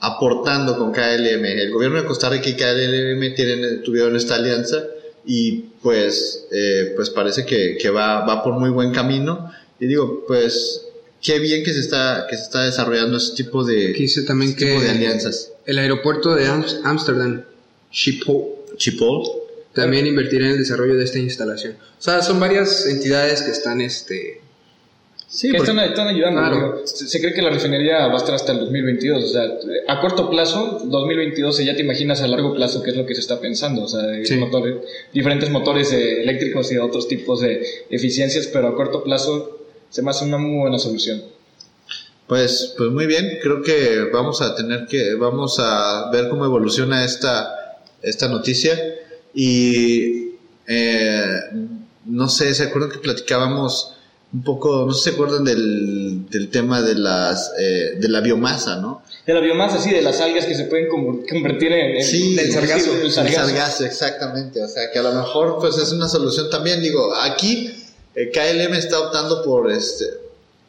aportando 0.00 0.76
con 0.76 0.92
KLM. 0.92 1.44
El 1.44 1.72
gobierno 1.72 2.00
de 2.00 2.06
Costa 2.06 2.28
Rica 2.28 2.48
y 2.48 2.54
KLM 2.54 3.34
tienen, 3.34 3.82
tuvieron 3.82 4.16
esta 4.16 4.36
alianza 4.36 4.84
y 5.24 5.64
pues, 5.82 6.46
eh, 6.52 6.92
pues 6.96 7.10
parece 7.10 7.44
que, 7.44 7.76
que 7.80 7.90
va, 7.90 8.24
va 8.24 8.42
por 8.42 8.54
muy 8.54 8.70
buen 8.70 8.92
camino. 8.92 9.50
Y 9.78 9.86
digo, 9.86 10.24
pues 10.26 10.86
qué 11.22 11.38
bien 11.38 11.64
que 11.64 11.72
se 11.72 11.80
está, 11.80 12.26
que 12.28 12.36
se 12.36 12.42
está 12.44 12.64
desarrollando 12.64 13.16
ese 13.16 13.34
tipo 13.34 13.64
de, 13.64 13.90
Aquí 13.90 14.02
dice 14.02 14.22
también 14.22 14.50
ese 14.50 14.58
tipo 14.64 14.78
que 14.78 14.84
de 14.84 14.90
alianzas. 14.90 15.52
el 15.64 15.78
aeropuerto 15.78 16.34
de 16.34 16.46
Ámsterdam, 16.46 17.42
Schiphol, 17.92 18.44
Chipol. 18.76 19.45
También 19.76 20.06
invertir 20.06 20.40
en 20.42 20.48
el 20.52 20.58
desarrollo 20.58 20.96
de 20.96 21.04
esta 21.04 21.18
instalación. 21.18 21.74
O 21.98 22.02
sea, 22.02 22.22
son 22.22 22.40
varias 22.40 22.86
entidades 22.86 23.42
que 23.42 23.50
están 23.52 23.80
este, 23.80 24.40
Sí, 25.28 25.50
que 25.50 25.58
porque- 25.58 25.70
están, 25.72 25.84
están 25.88 26.08
ayudando. 26.08 26.40
Claro. 26.40 26.82
Se, 26.86 27.06
se 27.08 27.20
cree 27.20 27.34
que 27.34 27.42
la 27.42 27.50
refinería 27.50 28.06
va 28.06 28.14
a 28.14 28.16
estar 28.16 28.34
hasta 28.34 28.52
el 28.52 28.60
2022. 28.60 29.24
O 29.24 29.28
sea, 29.28 29.42
a 29.88 30.00
corto 30.00 30.30
plazo, 30.30 30.80
2022, 30.84 31.58
ya 31.64 31.74
te 31.76 31.82
imaginas 31.82 32.22
a 32.22 32.28
largo 32.28 32.54
plazo 32.54 32.82
qué 32.82 32.90
es 32.90 32.96
lo 32.96 33.04
que 33.06 33.14
se 33.14 33.20
está 33.20 33.38
pensando. 33.40 33.82
O 33.82 33.88
sea, 33.88 34.02
de 34.02 34.24
Sí. 34.24 34.36
motores, 34.36 34.76
diferentes 35.12 35.50
motores 35.50 35.92
eh, 35.92 36.22
eléctricos 36.22 36.70
y 36.72 36.78
otros 36.78 37.06
tipos 37.08 37.40
de 37.40 37.60
eficiencias, 37.90 38.46
pero 38.46 38.68
a 38.68 38.74
corto 38.76 39.02
plazo 39.04 39.66
se 39.90 40.00
me 40.02 40.10
hace 40.10 40.24
una 40.24 40.38
muy 40.38 40.58
buena 40.60 40.78
solución. 40.78 41.22
Pues, 42.26 42.74
pues 42.76 42.90
muy 42.90 43.06
bien, 43.06 43.38
creo 43.42 43.62
que 43.62 44.08
vamos 44.12 44.42
a 44.42 44.56
tener 44.56 44.86
que, 44.86 45.14
vamos 45.14 45.58
a 45.60 46.10
ver 46.10 46.28
cómo 46.28 46.44
evoluciona 46.44 47.04
esta, 47.04 47.78
esta 48.02 48.28
noticia 48.28 48.76
y 49.40 50.30
eh, 50.66 51.26
no 52.06 52.28
sé, 52.28 52.54
¿se 52.54 52.64
acuerdan 52.64 52.90
que 52.90 52.98
platicábamos 52.98 53.92
un 54.32 54.42
poco, 54.42 54.84
no 54.86 54.92
sé 54.92 54.98
si 54.98 55.10
se 55.10 55.14
acuerdan 55.14 55.44
del, 55.44 56.28
del 56.30 56.48
tema 56.50 56.82
de 56.82 56.94
las, 56.96 57.52
eh, 57.58 57.96
de 58.00 58.08
la 58.08 58.20
biomasa, 58.20 58.76
¿no? 58.80 59.02
De 59.26 59.34
la 59.34 59.40
biomasa, 59.40 59.78
sí, 59.78 59.90
de 59.90 60.02
las 60.02 60.20
algas 60.20 60.46
que 60.46 60.54
se 60.54 60.64
pueden 60.64 60.88
convertir 60.88 61.72
en. 61.72 61.96
en- 61.96 62.04
Sí, 62.04 62.34
del 62.34 62.50
sargazo. 62.52 62.92
del 62.94 63.02
El 63.06 63.12
sargazo. 63.12 63.46
sargazo, 63.46 63.84
exactamente. 63.84 64.62
O 64.62 64.68
sea, 64.68 64.90
que 64.92 64.98
a 64.98 65.02
lo 65.02 65.12
mejor 65.12 65.58
pues 65.60 65.76
es 65.78 65.92
una 65.92 66.08
solución 66.08 66.48
también. 66.50 66.80
Digo, 66.80 67.14
aquí 67.22 67.72
eh, 68.14 68.30
KLM 68.32 68.74
está 68.74 68.98
optando 69.00 69.42
por 69.44 69.70
este 69.70 70.04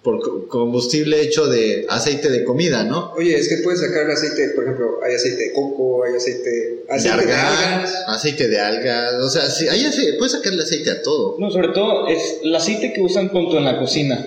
por 0.07 0.21
co- 0.21 0.47
combustible 0.47 1.19
hecho 1.21 1.47
de 1.47 1.85
aceite 1.89 2.29
de 2.29 2.45
comida, 2.45 2.85
¿no? 2.85 3.11
Oye, 3.17 3.35
es 3.35 3.49
que 3.49 3.57
puedes 3.57 3.81
sacar 3.81 4.09
aceite, 4.09 4.51
por 4.55 4.63
ejemplo, 4.63 4.99
hay 5.05 5.15
aceite 5.15 5.43
de 5.47 5.51
coco, 5.51 6.05
hay 6.05 6.15
aceite, 6.15 6.83
aceite 6.87 7.25
de 7.25 7.33
algas. 7.33 8.03
aceite 8.07 8.47
de 8.47 8.57
algas, 8.57 9.13
o 9.21 9.29
sea, 9.29 9.41
sí, 9.49 9.67
ahí 9.67 9.83
hace- 9.83 10.13
puedes 10.13 10.31
sacarle 10.31 10.63
aceite 10.63 10.91
a 10.91 11.01
todo. 11.01 11.35
No, 11.39 11.51
sobre 11.51 11.67
todo 11.69 12.07
es 12.07 12.39
el 12.41 12.55
aceite 12.55 12.93
que 12.93 13.01
usan 13.01 13.27
punto 13.29 13.57
en 13.57 13.65
la 13.65 13.77
cocina. 13.77 14.25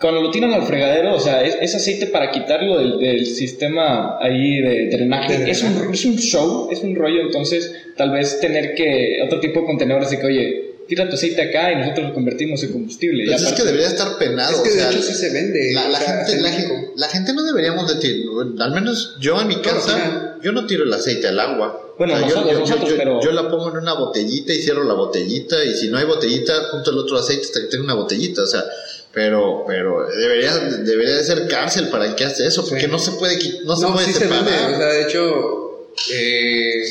Cuando 0.00 0.22
lo 0.22 0.30
tiran 0.30 0.52
al 0.52 0.62
fregadero, 0.62 1.16
o 1.16 1.18
sea, 1.18 1.42
es, 1.42 1.56
es 1.60 1.74
aceite 1.74 2.06
para 2.06 2.30
quitarlo 2.30 2.78
del, 2.78 3.00
del 3.00 3.26
sistema 3.26 4.16
ahí 4.20 4.60
de 4.60 4.86
drenaje. 4.96 5.36
De 5.38 5.50
Es, 5.50 5.62
un, 5.64 5.74
drenaje. 5.74 5.94
es 5.94 6.04
un 6.04 6.16
show, 6.18 6.68
es 6.70 6.78
un 6.82 6.94
rollo, 6.94 7.22
entonces 7.22 7.72
tal 7.96 8.12
vez 8.12 8.38
tener 8.38 8.76
que, 8.76 9.18
otro 9.26 9.40
tipo 9.40 9.58
de 9.62 9.66
contenedores 9.66 10.10
de 10.10 10.20
que, 10.20 10.26
oye, 10.26 10.67
tira 10.88 11.08
tu 11.08 11.14
aceite 11.16 11.42
acá 11.42 11.70
y 11.72 11.76
nosotros 11.76 12.08
lo 12.08 12.14
convertimos 12.14 12.62
en 12.64 12.72
combustible. 12.72 13.26
Pues 13.26 13.42
es 13.42 13.52
que 13.52 13.62
debería 13.62 13.86
estar 13.88 14.16
penado. 14.18 14.52
Es 14.56 14.60
que 14.62 14.70
o 14.70 14.74
de 14.74 14.90
hecho 14.90 15.02
sí 15.02 15.14
se 15.14 15.30
vende. 15.30 15.72
La, 15.74 15.88
la 15.88 15.98
o 15.98 16.02
sea, 16.02 16.16
gente, 16.24 16.32
en 16.32 16.42
la, 16.42 16.50
gente, 16.52 16.90
la 16.96 17.08
gente 17.08 17.32
no 17.34 17.42
deberíamos 17.44 17.86
de 17.88 18.00
tirar, 18.00 18.26
al 18.60 18.72
menos 18.72 19.16
yo 19.20 19.40
en 19.40 19.48
mi 19.48 19.60
casa, 19.60 20.36
yo 20.42 20.52
no 20.52 20.66
tiro 20.66 20.84
el 20.84 20.92
aceite 20.92 21.28
al 21.28 21.38
agua. 21.38 21.94
Bueno, 21.98 22.14
yo- 22.14 22.26
nosotros- 22.26 22.44
yo, 22.46 22.52
yo- 22.52 22.58
nosotros, 22.60 22.90
yo- 22.90 22.96
pero- 22.96 23.20
yo 23.22 23.32
la 23.32 23.50
pongo 23.50 23.68
en 23.70 23.76
una 23.78 23.92
botellita 23.94 24.52
y 24.54 24.62
cierro 24.62 24.84
la 24.84 24.94
botellita 24.94 25.62
y 25.64 25.76
si 25.76 25.88
no 25.88 25.98
hay 25.98 26.04
botellita, 26.06 26.52
junto 26.70 26.90
el 26.92 26.98
otro 26.98 27.18
aceite 27.18 27.42
hasta 27.44 27.60
que 27.60 27.66
tenga 27.66 27.84
una 27.84 27.94
botellita, 27.94 28.42
o 28.42 28.46
sea, 28.46 28.64
pero, 29.12 29.64
pero 29.66 30.06
debería, 30.08 30.54
debería 30.56 31.16
de 31.16 31.24
ser 31.24 31.48
cárcel 31.48 31.88
para 31.88 32.06
el 32.06 32.14
que 32.14 32.24
hace 32.24 32.46
eso, 32.46 32.64
porque 32.68 32.84
Sí. 32.84 32.90
no 32.90 32.98
se 33.00 33.10
puede, 33.12 33.36
no 33.64 33.74
se 33.76 33.82
No, 33.82 33.92
puede 33.94 34.06
sí 34.06 34.12
se 34.12 34.18
separar. 34.20 34.44
vende. 34.44 34.74
O 34.74 34.78
sea, 34.78 34.86
de 34.86 35.02
hecho, 35.02 35.88
eh, 36.12 36.82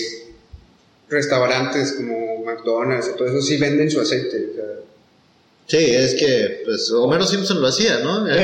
restaurantes 1.09 1.93
como 1.93 2.26
McDonald's 2.47 3.11
y 3.13 3.17
todo 3.17 3.27
eso 3.27 3.41
sí 3.41 3.57
venden 3.57 3.91
su 3.91 3.99
aceite. 3.99 4.49
o 4.51 4.55
sea, 4.55 4.77
Sí, 5.67 5.77
es 5.77 6.15
que 6.15 6.61
pues, 6.63 6.89
Homero 6.91 7.25
Simpson 7.27 7.59
lo 7.61 7.67
hacía, 7.67 7.99
¿no? 7.99 8.25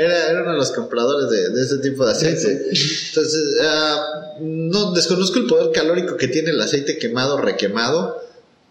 Era, 0.00 0.30
era 0.30 0.42
uno 0.42 0.52
de 0.52 0.56
los 0.56 0.72
compradores 0.72 1.28
de, 1.28 1.50
de 1.50 1.62
ese 1.62 1.78
tipo 1.78 2.06
de 2.06 2.12
aceite. 2.12 2.50
Entonces, 2.50 3.58
ah, 3.62 4.36
no 4.40 4.92
desconozco 4.92 5.38
el 5.38 5.46
poder 5.46 5.72
calórico 5.72 6.16
que 6.16 6.28
tiene 6.28 6.50
el 6.50 6.60
aceite 6.60 6.96
quemado, 6.96 7.36
requemado, 7.36 8.16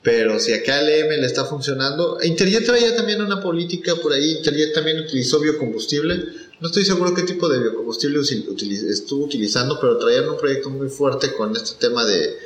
pero 0.01 0.39
si 0.39 0.53
a 0.53 0.63
KLM 0.63 1.09
le 1.09 1.25
está 1.25 1.45
funcionando, 1.45 2.17
Interjet 2.23 2.65
traía 2.65 2.95
también 2.95 3.21
una 3.21 3.41
política 3.41 3.95
por 3.97 4.13
ahí, 4.13 4.37
Interjet 4.37 4.73
también 4.73 4.99
utilizó 4.99 5.39
biocombustible. 5.39 6.23
No 6.59 6.67
estoy 6.67 6.83
seguro 6.83 7.13
qué 7.13 7.23
tipo 7.23 7.47
de 7.47 7.59
biocombustible 7.59 8.21
estuvo 8.21 9.25
utilizando, 9.25 9.79
pero 9.79 9.97
traían 9.97 10.29
un 10.29 10.37
proyecto 10.37 10.71
muy 10.71 10.89
fuerte 10.89 11.33
con 11.33 11.55
este 11.55 11.77
tema 11.79 12.05
de, 12.05 12.37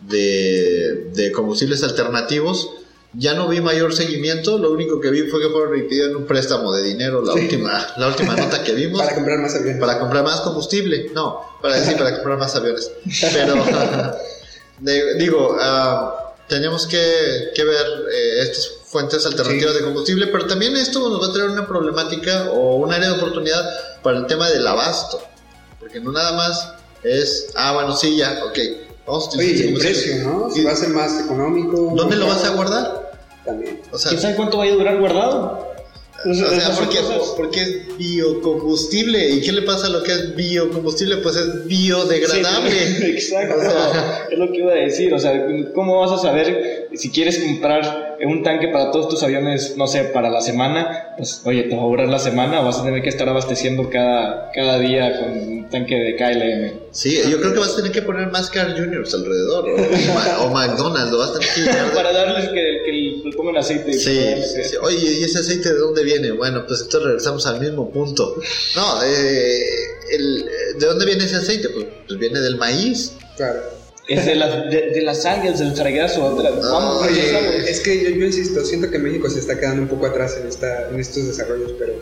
de, 0.00 1.10
de 1.14 1.32
combustibles 1.32 1.82
alternativos. 1.82 2.70
Ya 3.14 3.32
no 3.34 3.48
vi 3.48 3.60
mayor 3.62 3.94
seguimiento, 3.94 4.58
lo 4.58 4.70
único 4.70 5.00
que 5.00 5.10
vi 5.10 5.22
fue 5.22 5.40
que 5.40 5.48
fueron 5.48 5.78
y 5.78 5.82
pidieron 5.84 6.16
un 6.16 6.26
préstamo 6.26 6.72
de 6.74 6.82
dinero, 6.82 7.22
la, 7.24 7.32
Sí. 7.32 7.40
última, 7.40 7.86
la 7.96 8.08
última 8.08 8.36
nota 8.36 8.62
que 8.62 8.72
vimos, 8.74 9.00
para 9.00 9.14
comprar 9.14 9.38
más 9.38 9.54
aviones. 9.54 9.80
para 9.80 9.98
comprar 9.98 10.24
más 10.24 10.40
combustible. 10.42 11.10
No, 11.14 11.40
para 11.62 11.80
decir, 11.80 11.96
para 11.96 12.12
comprar 12.14 12.38
más 12.38 12.54
aviones. 12.54 12.90
Pero, 13.32 13.54
de- 14.80 15.14
digo, 15.14 15.56
ah, 15.58 16.34
tenemos 16.48 16.86
que, 16.86 17.50
que 17.54 17.64
ver 17.64 17.86
eh, 18.12 18.40
estas 18.42 18.70
fuentes 18.84 19.24
alternativas 19.26 19.72
Sí. 19.72 19.78
de 19.78 19.84
combustible, 19.84 20.26
pero 20.28 20.46
también 20.46 20.76
esto 20.76 21.08
nos 21.08 21.20
va 21.22 21.30
a 21.30 21.32
traer 21.32 21.48
una 21.50 21.66
problemática 21.66 22.50
o 22.52 22.76
un 22.76 22.92
área 22.92 23.08
de 23.08 23.14
oportunidad 23.16 23.64
para 24.02 24.18
el 24.18 24.26
tema 24.26 24.48
del 24.50 24.66
abasto. 24.66 25.22
Porque 25.80 25.98
no 26.00 26.12
nada 26.12 26.32
más 26.32 26.72
es, 27.02 27.48
ah, 27.54 27.72
bueno, 27.72 27.96
sí, 27.96 28.16
ya, 28.18 28.42
ok. 28.44 28.58
Vamos 29.08 29.34
a 29.34 29.38
Oye, 29.38 29.68
el 29.68 29.74
precio, 29.74 30.22
¿no? 30.22 30.50
Si 30.50 30.62
va 30.62 30.72
a 30.72 30.76
ser 30.76 30.90
más 30.90 31.18
económico. 31.24 31.92
¿Dónde 31.96 32.16
lo 32.16 32.26
vas 32.26 32.44
a 32.44 32.50
guardar? 32.54 33.10
También. 33.44 33.80
O 33.90 33.98
sea, 33.98 34.10
¿Quién 34.10 34.20
sabe 34.20 34.36
cuánto 34.36 34.58
vaya 34.58 34.72
a 34.72 34.76
durar 34.76 35.00
guardado? 35.00 35.66
o 36.26 36.34
sea, 36.34 36.46
Esas 36.48 36.76
son 36.76 36.88
porque, 37.36 37.62
es 37.62 37.96
biocombustible. 37.96 39.30
¿Y 39.30 39.40
qué 39.40 39.52
le 39.52 39.62
pasa 39.62 39.86
a 39.86 39.90
lo 39.90 40.02
que 40.02 40.12
es 40.12 40.36
biocombustible? 40.36 41.16
Pues 41.18 41.36
es 41.36 41.66
biodegradable. 41.66 42.70
Sí, 42.70 43.04
exacto. 43.06 43.56
O 43.56 43.60
sea- 43.62 44.26
es 44.30 44.38
lo 44.38 44.52
que 44.52 44.58
iba 44.58 44.72
a 44.72 44.76
decir. 44.76 45.14
O 45.14 45.18
sea, 45.18 45.46
¿cómo 45.74 46.00
vas 46.00 46.12
a 46.12 46.18
saber 46.18 46.88
si 46.94 47.10
quieres 47.10 47.38
comprar 47.38 48.07
un 48.26 48.42
tanque 48.42 48.68
para 48.68 48.90
todos 48.90 49.08
tus 49.08 49.22
aviones, 49.22 49.74
no 49.76 49.86
sé, 49.86 50.04
para 50.04 50.30
la 50.30 50.40
semana? 50.40 51.14
Pues, 51.16 51.40
oye, 51.44 51.64
te 51.64 51.76
va 51.76 51.82
a 51.82 51.86
durar 51.86 52.08
la 52.08 52.18
semana 52.18 52.60
o 52.60 52.64
vas 52.64 52.78
a 52.78 52.84
tener 52.84 53.02
que 53.02 53.08
estar 53.08 53.28
abasteciendo 53.28 53.88
cada, 53.90 54.50
cada 54.54 54.78
día 54.78 55.18
con 55.20 55.30
un 55.38 55.68
tanque 55.70 55.94
de 55.94 56.16
KLM. 56.16 56.80
Sí, 56.92 57.18
yo 57.30 57.38
creo 57.40 57.52
que 57.52 57.58
vas 57.60 57.72
a 57.72 57.76
tener 57.76 57.92
que 57.92 58.02
poner 58.02 58.28
más 58.30 58.50
Carl 58.50 58.72
Juniors 58.72 59.12
alrededor. 59.14 59.68
O, 59.70 60.44
o 60.46 60.50
McDonald's, 60.50 61.10
lo 61.12 61.18
vas 61.18 61.30
a 61.30 61.38
tener 61.38 61.48
que 61.54 61.60
llenar 61.60 61.88
de- 61.90 61.94
para 61.94 62.12
darles 62.12 62.48
que, 62.48 62.82
que 62.86 62.92
le 63.24 63.36
pongan 63.36 63.56
aceite. 63.58 63.92
Sí, 63.92 64.20
sí. 64.64 64.76
Oye, 64.82 64.96
¿y 64.98 65.24
ese 65.24 65.38
aceite 65.40 65.72
de 65.72 65.78
dónde 65.78 66.02
viene? 66.04 66.30
Bueno, 66.32 66.64
pues 66.66 66.80
entonces 66.80 67.02
regresamos 67.06 67.46
al 67.46 67.60
mismo 67.60 67.90
punto. 67.90 68.34
No, 68.76 69.02
eh, 69.04 69.60
el- 70.12 70.44
¿de 70.78 70.86
dónde 70.86 71.04
viene 71.06 71.24
ese 71.24 71.36
aceite? 71.36 71.68
Pues, 71.68 71.86
pues 72.06 72.18
viene 72.18 72.40
del 72.40 72.56
maíz. 72.56 73.12
Claro. 73.36 73.77
Es 74.08 74.24
de, 74.24 74.34
las 74.36 74.70
de, 74.70 74.90
de 74.90 75.02
las 75.02 75.24
algas, 75.26 75.58
del 75.58 75.76
sargazo. 75.76 76.34
de 76.36 76.42
la- 76.42 76.50
vamos, 76.50 77.06
Oye, 77.06 77.30
ya 77.30 77.38
sabes. 77.40 77.68
es 77.68 77.80
que 77.80 78.02
yo, 78.04 78.10
yo 78.10 78.24
insisto, 78.26 78.64
siento 78.64 78.90
que 78.90 78.98
México 78.98 79.28
se 79.28 79.38
está 79.38 79.58
quedando 79.60 79.82
un 79.82 79.88
poco 79.88 80.06
atrás 80.06 80.36
en, 80.40 80.48
esta, 80.48 80.88
en 80.88 80.98
estos 80.98 81.26
desarrollos, 81.26 81.72
pero 81.78 81.92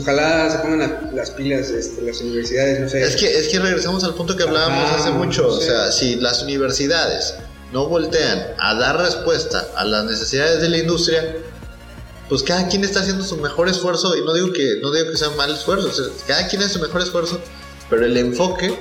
ojalá 0.00 0.48
se 0.50 0.58
pongan 0.58 0.78
la- 0.78 1.10
las 1.12 1.30
pilas 1.32 1.70
este, 1.70 2.02
las 2.02 2.20
universidades, 2.20 2.80
no 2.80 2.88
sé. 2.88 3.02
Es 3.02 3.16
que, 3.16 3.36
es 3.36 3.48
que 3.48 3.58
regresamos 3.58 4.04
al 4.04 4.14
punto 4.14 4.36
que 4.36 4.44
hablábamos 4.44 4.88
Ajá, 4.90 5.00
hace 5.02 5.10
mucho. 5.10 5.48
O 5.48 5.60
sea, 5.60 5.90
si 5.90 6.16
las 6.16 6.42
universidades 6.42 7.34
no 7.72 7.88
voltean 7.88 8.54
a 8.60 8.74
dar 8.76 8.98
respuesta 9.00 9.66
a 9.76 9.84
las 9.84 10.04
necesidades 10.04 10.60
de 10.62 10.68
la 10.68 10.78
industria, 10.78 11.34
pues 12.28 12.44
cada 12.44 12.68
quien 12.68 12.84
está 12.84 13.00
haciendo 13.00 13.24
su 13.24 13.36
mejor 13.38 13.68
esfuerzo. 13.68 14.16
Y 14.16 14.20
no 14.22 14.32
digo 14.34 14.52
que, 14.52 14.78
no 14.80 14.92
digo 14.92 15.10
que 15.10 15.16
sea 15.16 15.30
mal 15.30 15.52
esfuerzo, 15.52 15.88
o 15.88 15.92
sea, 15.92 16.04
cada 16.28 16.46
quien 16.46 16.62
hace 16.62 16.74
su 16.74 16.78
mejor 16.80 17.02
esfuerzo, 17.02 17.40
pero 17.90 18.04
el 18.06 18.16
enfoque 18.16 18.72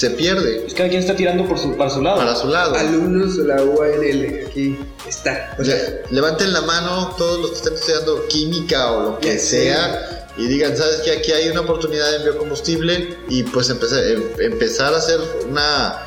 se 0.00 0.10
pierde 0.10 0.60
Pues 0.60 0.72
cada 0.72 0.88
quien 0.88 1.00
está 1.02 1.14
tirando 1.14 1.44
por 1.46 1.58
su, 1.58 1.76
para 1.76 1.90
su 1.90 2.00
lado. 2.00 2.16
para 2.18 2.34
su 2.34 2.48
lado. 2.48 2.74
Alumnos 2.74 3.36
de 3.36 3.44
la 3.44 3.62
UANL, 3.62 4.46
aquí 4.46 4.78
está. 5.06 5.54
O 5.58 5.64
sea, 5.64 5.74
Le- 5.76 6.02
levanten 6.14 6.52
la 6.54 6.62
mano 6.62 7.14
todos 7.18 7.38
los 7.40 7.50
que 7.50 7.56
estén 7.56 7.74
estudiando 7.74 8.26
química 8.28 8.92
o 8.92 9.02
lo 9.02 9.18
que 9.18 9.38
sé. 9.38 9.64
sea 9.64 10.26
y 10.38 10.46
digan, 10.46 10.74
¿sabes 10.76 11.00
qué? 11.04 11.10
Aquí 11.12 11.32
hay 11.32 11.48
una 11.50 11.60
oportunidad 11.60 12.16
en 12.16 12.22
biocombustible 12.22 13.14
y 13.28 13.42
pues 13.42 13.68
empezar, 13.68 14.02
em- 14.04 14.24
empezar 14.38 14.94
a 14.94 14.96
hacer 14.96 15.18
una... 15.50 16.06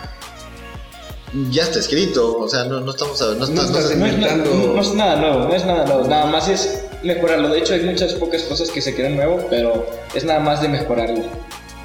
Ya 1.52 1.64
está 1.64 1.80
escrito, 1.80 2.38
o 2.38 2.48
sea, 2.50 2.64
no, 2.66 2.80
no 2.80 2.92
estamos... 2.92 3.22
a- 3.22 3.26
No, 3.26 3.34
No 3.36 3.44
está- 3.46 3.56
no 3.56 3.62
estás 3.80 3.96
No 3.98 4.06
no 4.06 4.12
es 4.12 4.18
nada 4.18 4.36
nuevo, 5.18 5.48
no 5.48 5.56
es 5.56 5.66
nada 5.66 5.86
nuevo, 5.86 6.08
nada 6.08 6.26
más 6.28 6.48
es 6.48 6.80
mejorarlo. 7.04 7.50
De 7.50 7.60
hecho, 7.60 7.74
hay 7.74 7.82
muchas 7.82 8.14
pocas 8.14 8.42
cosas 8.44 8.70
que 8.72 8.82
se 8.82 8.96
crean 8.96 9.16
nuevo, 9.18 9.46
pero 9.50 9.86
es 10.16 10.24
nada 10.24 10.40
más 10.40 10.62
de 10.62 10.70
mejorarlo. 10.70 11.22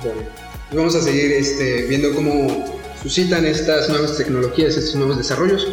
bueno, 0.02 0.47
vamos 0.72 0.94
a 0.94 1.02
seguir 1.02 1.32
este, 1.32 1.82
viendo 1.86 2.14
cómo 2.14 2.64
suscitan 3.02 3.46
estas 3.46 3.88
nuevas 3.88 4.16
tecnologías, 4.16 4.76
estos 4.76 4.96
nuevos 4.96 5.16
desarrollos. 5.16 5.66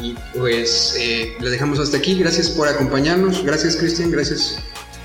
Y 0.00 0.14
pues 0.38 0.94
eh, 0.98 1.32
les 1.40 1.50
dejamos 1.50 1.78
hasta 1.80 1.96
aquí. 1.96 2.18
Gracias 2.18 2.50
por 2.50 2.68
acompañarnos. 2.68 3.44
Gracias, 3.44 3.76
Cristian. 3.76 4.12
Gracias, 4.12 4.56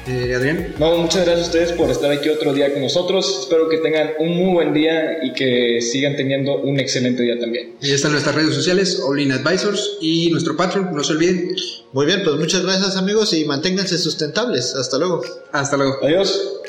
eh, 0.07 0.35
Adrián. 0.35 0.75
No, 0.77 0.95
muchas 0.97 1.25
gracias 1.25 1.47
a 1.47 1.49
ustedes 1.49 1.71
por 1.71 1.89
estar 1.89 2.11
aquí 2.11 2.29
otro 2.29 2.53
día 2.53 2.71
con 2.71 2.83
nosotros. 2.83 3.39
Espero 3.41 3.69
que 3.69 3.77
tengan 3.79 4.11
un 4.19 4.37
muy 4.37 4.53
buen 4.53 4.73
día 4.73 5.23
y 5.23 5.33
que 5.33 5.81
sigan 5.81 6.15
teniendo 6.15 6.57
un 6.57 6.79
excelente 6.79 7.23
día 7.23 7.39
también. 7.39 7.73
Y 7.81 7.91
están 7.91 8.11
nuestras 8.11 8.35
redes 8.35 8.53
sociales, 8.53 9.01
All 9.03 9.19
In 9.19 9.31
Advisors 9.31 9.97
y 9.99 10.29
nuestro 10.29 10.55
Patreon. 10.55 10.95
No 10.95 11.03
se 11.03 11.13
olviden. 11.13 11.55
Muy 11.91 12.05
bien, 12.05 12.21
pues 12.23 12.35
muchas 12.35 12.61
gracias 12.61 12.95
amigos 12.95 13.33
y 13.33 13.45
manténganse 13.45 13.97
sustentables. 13.97 14.75
Hasta 14.75 14.99
luego. 14.99 15.23
Hasta 15.51 15.75
luego. 15.75 15.97
Adiós. 16.03 16.62